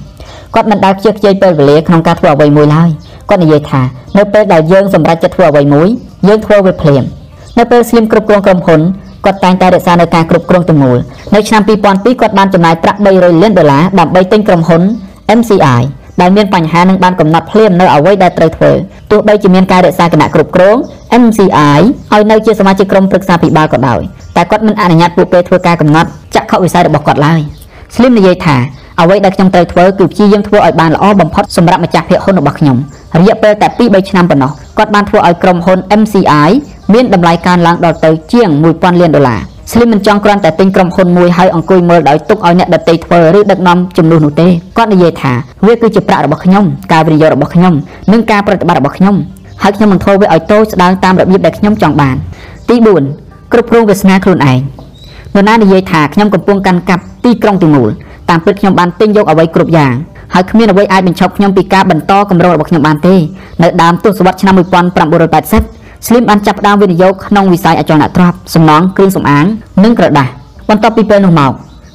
[0.55, 2.89] គាត់មិនដែលខ្ជិលខ្ជាយពេលវេលាក្នុងការធ្វើអ្វីមួយឡើយ
[3.29, 3.81] គាត់និយាយថា
[4.17, 5.87] នៅពេលដែលយើងសម្រេចចិត្តធ្វើអ្វីមួយ
[6.27, 7.03] យើងធ្វើវាភ្លាម
[7.57, 8.81] នៅពេលស្លៀមគ្រប់គ្រងក្រុមហ៊ុន
[9.25, 10.97] គាត់តែងតែរក្សានៅការគ្រប់គ្រងទាំងមូល
[11.35, 14.81] នៅឆ្នាំ2002គាត់បានចំណាយប្រាក់300លានដុល្លារដើម្បីទិញក្រុមហ៊ុន
[15.39, 15.81] MCI
[16.21, 18.71] ដែលមានបញ្ហានឹងបានកំណត់ភ្លាមនៅអ្វីដែលត្រូវធ្វើ
[19.11, 20.77] ទោះបីជាមានការរក្សាគណៈគ្រប់គ្រង
[21.23, 21.79] MCI
[22.13, 24.01] ឲ្យនៅជាសមាជិកក្រុមប្រឹក្សាពិបាលក៏ដោយ
[24.35, 27.41] តែគាត់មិនអនុញ្ញាតពួកគេធ្វើការកំណត់ចក្ខុវិស័យរបស់គាត់ឡើយ
[27.95, 28.57] Slim និយាយថា
[29.01, 32.77] អ្វីដែលខ្ញុំត្រូវធ្វើគឺព្យាយាមធ្វើឲ្យបានល្អបំផុតសម្រាប់ម្ចាស់ភាគហ៊ុនរបស់ខ្ញុំ
[33.19, 36.49] រយៈពេលតែ2-3ឆ្នាំប៉ុណ្ណោះគាត់បានធ្វើឲ្យក្រុមហ៊ុន MCI
[36.93, 39.41] មានតម្លៃកើនឡើងដល់ទៅជាង1000លានដុល្លារ
[39.71, 45.33] Slim មិនចង់គ្រាន់តែទិញក្រុមហ៊ុនមួយហើយអង្គុយមើលដោយទុកឲ្យអ្នកដទៃធ្វើឬដឹកនាំជំនួសនោះទេគាត់និយាយថា
[45.65, 47.73] វាគឺជាប្រាក់របស់ខ្ញុំការវិនិយោគរបស់ខ្ញុំ
[48.11, 49.15] និងការប្រតិបត្តិរបស់ខ្ញុំ
[49.61, 52.15] ហើយខ្ញុំនឹងធ្វើវាឲ្យតូចស្ដើងតាមរបៀបដែលខ្ញុំចង់បាន
[52.69, 52.75] ទី
[53.13, 54.59] 4គ្រប់គ្រងវាសនាខ្លួនឯង
[55.35, 57.89] នរណានិយាយថាខ្ញុំកំពុងកាន់កាប់ទីក្រុងទាំងមូល
[58.31, 59.93] តាមពិតខ្ញុំបានទិញយកអ្វីគ្រប់យ៉ាង
[60.33, 63.15] ហើយគ្មានអ្វីអាចបញ្ឈប់ខ្ញុំពីការបន្តគម្រោងរបស់ខ្ញុំបានទេ
[63.63, 64.53] នៅដើមទសវត្សរ៍ឆ្នាំ
[65.29, 69.45] 1980 Slim បានចាប់ផ្ដើមវិនិយោគក្នុងវិស័យអចលនទ្រព្យសំណង់គ្រឿងសម្អាង
[69.83, 70.27] និងក្រដាស
[70.69, 71.51] បន្ទាប់ពីពេលនោះមក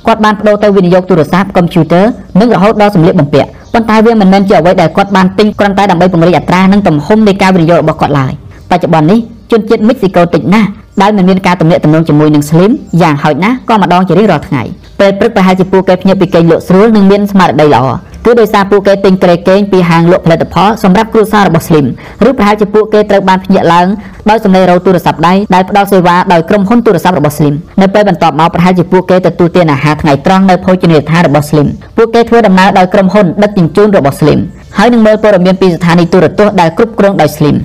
[0.06, 2.04] គាត់បានបដូរទៅវិនិយោគទូរស័ព្ទកុំព្យូទ័រ
[2.40, 8.32] និងរហូតដល់សម្លៀកបំពាក់ប៉ុន្តែវាមិនមែនជាអ្វីដែលគាត់បានទិញគ្រាន់តែដើម្បីពង្រីកអត្រានិងទំហំនៃការវិនិយោគរបស់គាត់ឡើយ
[8.70, 9.18] បច្ចុប្បន្ននេះ
[9.50, 10.68] ជនជាតិមិចស៊ីកូតិចណាស់
[11.02, 12.72] ដែលមិនមានការទំនាក់ទំនងជាមួយនឹង Slim
[13.02, 14.62] យ៉ាងហោចណាស់ក៏ម្ដងជារៀងរាល់ថ្ងៃ
[15.00, 17.84] ពេលព្រឹកប្រហែលជាពួកគេភ្ញាក់ពីគេងលក់ស្រួលនិងមានស្មារតីល្អ
[18.24, 21.86] គឺដោយសារពួកគេទិញក្រែគេងពីហាងលក់ផលិតផលសម្រាប់គ្រួសាររបស់ Slim
[22.28, 23.86] ឬប្រហែលជាពួកគេត្រូវបានភ្ញាក់ឡើង
[24.30, 34.40] ដោយសំឡេងរោទទូរស័ព្ទដៃដែលផ្ដល់សេវាដោយក្រុមហ៊ុនទូរស័ព្ទរបស់ Slim នៅពេលបន្ទាប់មកប្រហែលជាពួកគេទទួលទានអាហារថ្ងៃត្រង់នៅភោជនីយដ្ឋានរបស់ Slim ពួកគេធ្វើដំណើរដោយក្រុមហ៊ុនដឹកជញ្ជូនរបស់ Slim
[34.78, 37.56] ហើយនឹងមើលព័ត៌មានពីស្ថានីយទូរទស្សន៍ដែលគ្រប់គ្រងដោយ Slim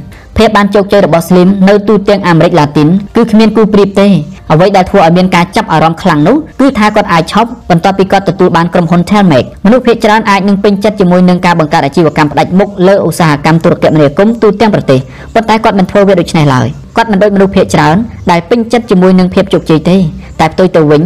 [0.42, 4.08] ភាពបានជោគជ័យរបស់ Slim នៅទូទាំងអាមេរិកឡាទីនគឺគ្មានគូប្រៀបទេ
[4.52, 15.00] អ្វីដែលធ្វើឲ្យមានការចាប់អារម្មណ៍ខ្លាំងនោះគឺថាគាត់អាចឈប់បន្ទាប់ពីគាត់ទទួលបានក្រុមហ៊ុន Telmec មនុស្សភាគច្រើនអាចនឹងពេញចិត្តជាមួយនឹងការបង្កើតអាជីវកម្មផ្ដាច់មុខលើឧស្សាហកម្មទូរគមនាគមន៍ទូទាំងប្រទេស
[15.34, 17.96] ប៉ុន្តែគាត់មិនធ្វើវាដូច្នេះឡើយគាត់មិនដូចមនុស្សភាគច្រើន
[18.32, 19.98] ដែលពេញចិត្តជាមួយនឹងភាពជោគជ័យទេ
[20.40, 21.02] តែផ្ទុយទៅវិញ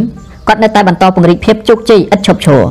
[0.47, 2.63] គាត់នៅតែបន្តពង្រីកភាពជោគជ័យឥតឈប់ឈរ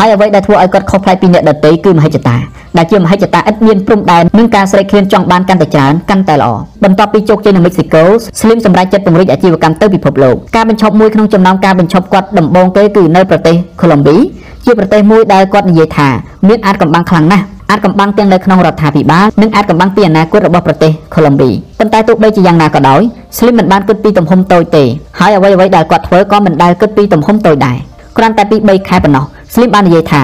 [0.00, 2.36] ហើយអ្វីដែលធ្វើឲ្យគាត់ខុសប្លែកពីអ្នកដទៃគឺមហិច្ឆតា
[2.76, 6.50] ដែលជាមហិច្ឆតាឥតមានព្រំដែននិងការស្រេកឃ្លានចង់បានកាន់តែច្រើនកាន់តែល្អ
[6.84, 8.04] បន្ទាប់ពីជោគជ័យនៅមិចស៊ីកូ
[8.38, 14.16] Slim សម្រេចចិត្តពង្រីកអាជីវកម្មទៅពិភពលោកការបញ្ឈប់មួយក្នុងចំណោមការបញ្ឈប់គាត់ដំបូងគេគឺនៅប្រទេសកូឡុំប៊ី
[14.64, 16.08] ជាប្រទេសមួយដែលគាត់និយាយថា
[16.48, 23.00] មានអាចកំបាំងខ្លាំងណាស់អាចកំបាំងទាំងនៅក្នុងរដ្ឋាភិបាលនិងអាចកំបាំងពីអនាគតរបស់ប្រទេសកូឡុំប៊ីប៉ុន្តែទោះបីជាយ៉ាងណាក៏ដោយ
[23.36, 24.84] Slim មិនបានគិតពីទំហំតូចទេ
[25.18, 27.76] ហើយអ្វីៗដែលគាត់ធ្វើក៏មិនដែលគិតពីទំហំតូចដែរ
[28.16, 30.22] គ្រាន់តែពី3ខែប៉ុណ្ណោះ Slim បាននិយាយថា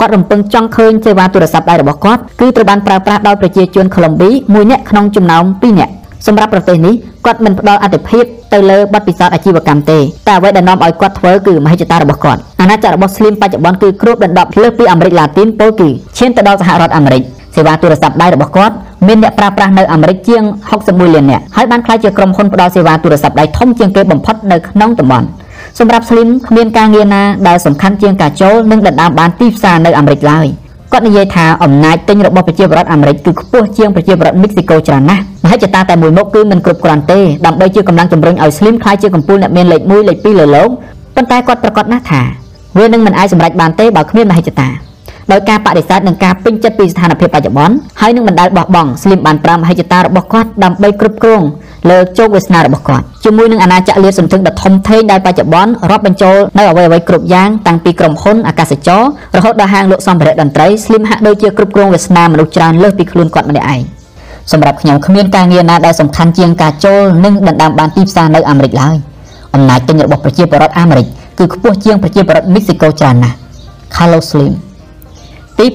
[0.00, 5.92] គាត់រំពឹងចង់ឃើញសេវាទូរស័ព្ទដៃរបស់គាត់គឺត្រូវបានប្រើប្រាស់ដោយប្រជាជនកូឡុំប៊ីមួយនាក់ក្នុងចំណោម2នាក់
[6.26, 17.22] សម្រាប់ប្រទេសនេះគាត់មិនផ្ដល់អត្ថប្រយោជន៍ទៅលើបទពិសោធន៍អាជីវកម្មទេតែអ្វីដែលនាំឲ្យគាត់ធ្វើគឺមហិច្ឆតារបស់គាត់អាណាចក្ររបស់ Slim បច្ចុប្បន្នគឺគ្របដណ្ដប់លើសពីអាមេរិកឡាទីនពលគឺឈានទៅដល់សហរដ្ឋអាមេរិក
[17.56, 18.74] សេវាទូរស័ព្ទដៃរបស់គាត់
[19.06, 20.42] មានអ្នកប្រើប្រាស់នៅអាមេរិកជាង
[20.78, 25.26] 61លាននាក់ហើយបានក្លាយជាក្រុមហ៊ុនផ្ដល់សេវាទូរស័ព្ទដៃធំជាងគេបំផុតនៅក្នុងតំបន់
[25.79, 30.47] សម្រាប់ Slim គ្មានការងារណាដែលសំខាន់ជាងការចូលនិងដណ្ដើមបានទីផ្សារនៅអាមេរិកឡើយ
[30.91, 40.69] គាត់និយាយថាអំណាចទិញរបស់ប្រជាពលរដ្ឋអាមេរិកគឺខ្ពស់ជាងប្រជាពលរដ្ឋមិចស៊ីកូច្រើនណាស់មហិច្ឆតាតែមួយមុខគឺមិនគ្រប់គ្រាន់ទេដើម្បីជាកម្លាំងជំរុញឲ្យ Slim ក្លាយជាកំពូលអ្នកមានលេខ1លេខ2លើโลก
[41.15, 42.21] ប៉ុន្តែគាត់ប្រកាសណាស់ថា
[42.77, 44.69] វានឹងមិនអាចសម្រេចបានទេបើគ្មានមហិច្ឆតា
[45.31, 51.41] ដោយការបដិសេធនឹងការពេញចិត្តពីស្ថានភាពបច្ចុប្បន្នហើយនឹងមិនដែលបោះបង់ Slim បានប្រើមហិច្ឆតារបស់គាត់ដើម្បីគ្រប់គ្រង
[51.90, 59.02] លើជោគវាសនារបស់គាត់ជាមួយនឹងអាណាចក្រលាតសន្ធឹងដ៏ធំធេងដែលបច្ចុប្បន្នរាប់បញ្ចូលនៅអ្វីអ្វីគ្រប់យ៉ាងតាំងពីក្រុមហ៊ុនអាកាសចរ
[59.36, 63.80] រហូតដល់ហាងលក់សម្ភារៈតន្ត្រី Slim ហាក់ដូចជាគ្រប់គ្រងវាសនាមនុស្សច្រើនលើសពីខ្លួនគាត់ម្នាក់ឯង
[64.52, 68.96] សម្រាប់ខ្ញុំគ្មានការងារណាដែលសំខាន់ជាងការចូលនិងដណ្ដើមបានទីផ្សារនៅអាមេរិកឡើយ
[69.54, 71.06] អំណាចទិញរបស់ប្រជាពលរដ្ឋអាមេរិក
[71.38, 73.36] គឺខ្ពស់ជាងប្រជាពលរដ្ឋមិចស៊ីកូច្រើនណាស់
[73.94, 74.52] Carlos Slim
[75.58, 75.66] ទី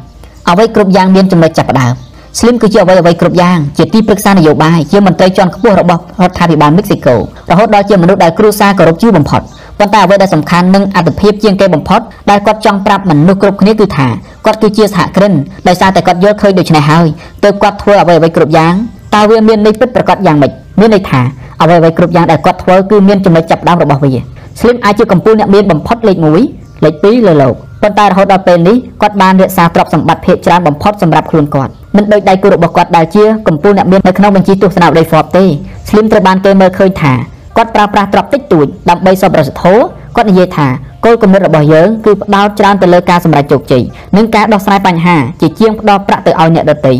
[0.00, 1.94] 5អ្វីគ្រប់យ៉ាងមានចំណុចចាប់ផ្ដើម
[2.36, 7.20] Slim គឺជាអ្វីអ្វីគ្រប់យ៉ាងជាទីប្រឹក្សានយោបាយជាមន្ត្រីជាន់ខ្ពស់របស់រដ្ឋាភិបាលមិចស៊ីកូរ
[7.58, 9.42] ហូតដល់ជាមនុស្សដែលគ្រួសារគោរពជាបំផុត
[9.78, 14.06] ប៉ុន្តែអ្វីដែលសំខាន់និងអត្ថភាពជាងគេបំផុតដែលគាត់ចង់ប្រាប់មនុស្សគ្រប់គ្នាគឺថា
[14.46, 15.32] គាត់គឺជាសហគ្រិន
[15.68, 17.06] ដោយសារតែគាត់យល់ឃើញដូច្នេះហើយ
[17.44, 18.74] ទើបគាត់ធ្វើអ្វីអ្វីគ្រប់យ៉ាង
[19.14, 21.20] តើវាមានន័យពិតប្រាកដយ៉ាងម៉េចមានន័យថា
[21.62, 24.12] អ្វីអ្វីគ្រប់យ៉ាងដែលគាត់ធ្វើគឺមានចំណុចចាប់ផ្ដើមរបស់វា
[24.60, 35.44] Slim អាចជាកម្ពុជាអ្នកមានបំផុតលេខ1 លេខ2លើលោកប៉ុន្តែរហូតដល់ពេលនេះគាត់បានរក្សាទ្រព្យសម្បត្តិភាគច្រើនបំផុតសម្រាប់ខ្លួនគាត់មិនដូចដៃគូរបស់គាត់ដែលជាកម្ពុជាអ្នកមាននៅក្នុងបញ្ជីទស្សនវិស័យ Forbes ទេ
[35.88, 37.12] Slim ត្រូវបានគេមើលឃើញថា
[37.56, 39.74] គាត់ប្រើប្រាស់ទ្រព្យតិចតួចដើម្បីសពរសធោ
[40.16, 40.68] គាត់និយាយថា
[41.04, 43.82] គោលគំនិតរបស់យើងគឺផ្ដោតច្រើនទៅលើការសម្រេចជោគជ័យ
[44.16, 46.92] និងការដោះស្រាយបញ្ហាជាជាងផ្ដោតប្រាក់ទៅឲ្យអ្នកដទៃ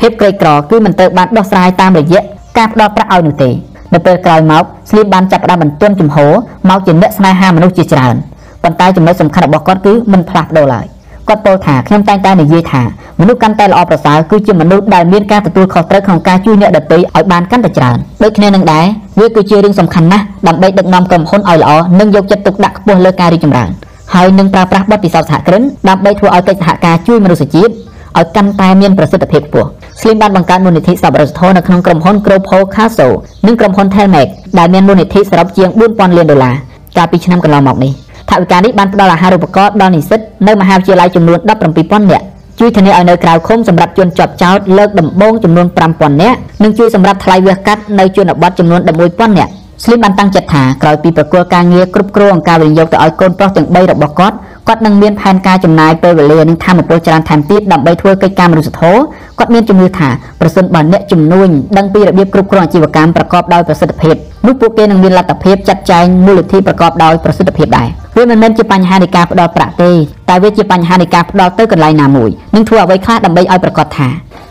[0.00, 2.22] ភាពក្រីក្រគឺមិនត្រូវបានដោះស្រាយតាមរយៈ
[2.58, 3.50] ការផ្ដោតប្រាក់ឲ្យនោះទេ
[3.94, 6.32] នៅពេលក្រោយមកស្លីបបានចាប់ផ្ដើមបន្ទន់ជំហរ
[6.70, 8.14] មកជាអ្នកស្នេហាមនុស្សជាច្រើន
[8.66, 10.86] ប៉ុន្តែចំណុចសំខាន់របស់គាត់គឺមិនផ្លាស់ប្ដូរឡើយ
[11.28, 12.82] គាត់ពោលថាខ្ញុំតែងតែនិយាយថា
[13.20, 18.84] មនុស្សកាន់តែល្អប្រសើរគឺជាមនុស្សដែលមានការទទួលខុសត្រូវក្នុងការជួយអ្នកដទៃឲ្យបានកាន់តែច្រើនដូចគ្នានឹងដែរ
[19.20, 23.70] វាគឺជារឿងសំខាន់ណាស់ដើម្បីដឹកនាំក្រុមហ៊ុនឲ្យល្អនិងយកចិត្តទុកដាក់ខ្ពស់លើការរីកចម្រើន
[24.14, 27.72] ហើយនឹងប្រើប្រាស់បទពិសោធន៍សហគ្រិនដើម្បីធ្វើឲ្យកិច្ចសហការជួយមនុស្សជាតិ
[28.18, 29.68] ឲ្យកាន់តែមានប្រសិទ្ធភាពខ្ពស់
[30.00, 33.14] Slim បានបង្កើតមូលនិធិសប្បុរសធម៌នៅក្នុងក្រុមហ៊ុន Gropo Castle
[33.46, 36.54] និងក្រុមហ៊ុន Telmex ដែលមានមូលនិធិសរុបជាង4000លានដុល្លារ
[36.96, 37.92] កាលពីឆ្នាំកន្លងមកនេះ
[38.30, 41.38] ថវិកានេះបានផ្ដល់អាហារូបករណ៍ដល់និស្សិតនៅមហាវិទ្យាល័យចំនួន
[41.74, 42.24] 17000នាក់
[42.60, 54.36] ជួយធានាឲ្យនៅក្រៅឃុំសម្រាប់ជនជាប់ចោតលើកដំបូងចំនួន5000នាក់និងជួយសម្រាប់ថ្លៃវាសកាត់នៅជនបទចំនួន11000នាក់ Slim បានតាំងចិត្តថាក្រោយពីប្រគល់ការងារគ្រប់គ្រងការវិនិយោគទៅឲ្យកូនប្រុសទាំង3របស់គាត់
[54.68, 59.00] គាត់នឹងមានផែនការចំណាយពេលវេលានិងធម៌ពលច្រើនថែមទៀតដើម្បីធ្វើកិច្ចការមនុស្សធម៌
[59.38, 60.08] គាត់មានជំនឿថា
[60.40, 61.48] ប្រសិនបើអ្នកជំនួញ
[61.78, 64.14] ដឹងពីរបៀបគ្រប់គ្រងអាជីវកម្មប្រកបដោយប្រសិទ្ធភាព
[64.46, 69.90] នោះពួកគេនឹងមានលទ្ធភាពចាត់ចែងមូលនិធិប្រកបដោយប្រសិទ្ធភាពដែរវាមិនមែនជាបញ្ហានៃការផ្ដល់ប្រាក់ទេ
[70.28, 74.08] តែវាជាបញ្ហានៃការផ្ដល់ទៅកន្លែងណាមួយនិងធ្វើអ្វីខ្លះដើម្បីឲ្យប្រកាសថា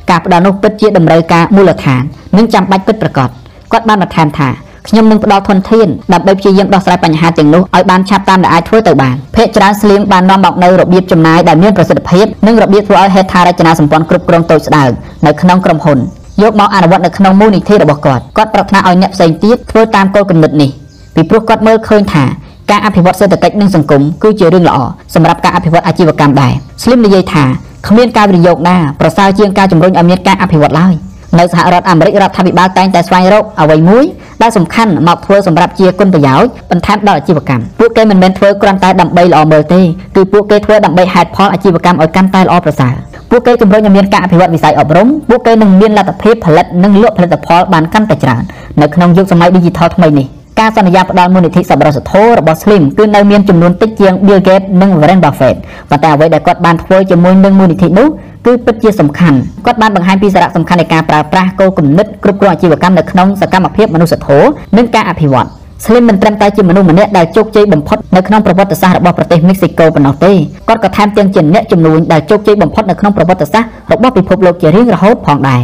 [0.10, 2.02] ការផ្ដល់នោះពិតជាតម្រូវការមូលដ្ឋាន
[2.38, 3.30] និងចាំបាច់ពិតប្រាកដ
[3.72, 4.50] គាត់បានបន្ថែមថា
[4.88, 14.90] ខ្ញុំនឹងផ្ដល់ធនធានដើម្បីព្យាយាមដោះស្រាយបញ្ហាទាំងនោះឲ្យបានឆាប់តាមដែលអាចធ្វើទៅបានភាគច្រើនស្លៀងបាននាំមកនៅរបៀបចំណាយដែលមានប្រសិទ្ធភាពនិងរបៀបធ្វើឲ្យហេដ្ឋារចនាសម្ព័ន្ធគ្រប់គ្រងតូចស្ដើង
[15.26, 16.00] នៅក្នុងក្រុមហ៊ុន
[16.44, 20.70] យកមកអនុវត្តនៅក្នុងមូលនិធិរបស់គាត់គាត់ប្រាថ្នាឲ្យអ្នកផ្សេងទៀតធ្វើតាមគោលគំនិតនេះ
[21.16, 22.24] ពីព្រោះគាត់មើលឃើញថា
[22.72, 24.78] ការអភិវឌ្ឍសេដ្ឋកិច្ចនិងសង្គមគឺជារឿងល្អ
[25.16, 27.44] សម្រាប់ការអភិវឌ្ឍអាជីវកម្មដែរ Slim និយាយថា
[27.88, 30.94] គ្មានការវិនិយោគណាប្រសើរជាងការជំរុញឲ្យមានការអភិវឌ្ឍឡើយ
[31.40, 34.06] នៅសហរដ្ឋអាមេរិករដ្ឋាភិបាលតែងតែស្វែងរកអ្វីមួយ
[34.42, 39.82] ដែលសំខាន់មកធ្វើសម្រាប់ជាគុណប្រយោជន៍បន្ថែមដល់អាជីវកម្មពួកគេមិនមែនធ្វើគ្រាន់តែដើម្បីល្អមើលទេ
[40.16, 42.94] គឺពួកគេធ្វើដើម្បីហេតុផលអាជីវកម្មឲ្យកាន់តែល្អប្រសើរ
[43.30, 48.44] ពួកគេជំរុញឲ្យមានការអភិវឌ្ឍវិស័យអប់រំពួកគេនឹងមានលទ្ធភាពផលិតនិងលក់ផលិតផលបានកាន់តែច្រើន
[48.82, 50.28] នៅក្នុងយុគសម័យ Digital ថ្មីនេះ
[50.60, 55.58] ការសន្យាផ្ដល់មូលនិធិសប្បុរសធម៌របស់ Slim គឺនៅមានចំនួនតិចជាង Bill Gates និង Warren Buffett
[55.90, 58.08] ប៉ុន្តែអ្វីដែលគាត់បានធ្វើជាមួយនឹងមូលនិធិនោះ
[58.46, 65.48] គឺពិតជាសំខាន់គាត់បានបង្ហាញពីសារៈសំខាន់នៃការប្រើប្រាស់គោលគំនិតគ្រប់គ្រងអាជីវកម្មនៅក្នុងសកម្មភាពមនុស្សធម៌និងការអភិវឌ្ឍ
[65.84, 70.32] Slim មិនត្រឹមតែជាមនុស្សម្នាក់ដែលជោគជ័យបំផុតនៅក្នុងប្រវត្តិសាស្ត្ររបស់ប្រទេសមិចស៊ីកូប៉ុណ្ណោះទេ
[70.68, 75.62] គាត់ក៏ថែមទាំងជាអ្នកជំនួញដែលជោគជ័យបំផុតនៅក្នុងប្រវត្តិសាស្ត្ររបស់ពិភពលោកជារៀងរហូតផងដែរ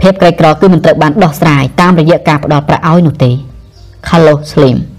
[0.00, 3.30] ភាពក្រីក្រគឺមិនត្រូវបានដោះស្រាយតាមរយៈការផ្ដល់ប្រាក់ឲ្យនោះទេ
[4.06, 4.93] Carlos Slim